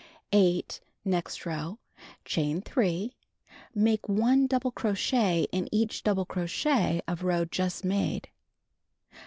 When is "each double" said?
5.71-6.25